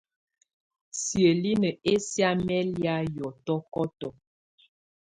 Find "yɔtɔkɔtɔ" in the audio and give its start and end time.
3.15-4.09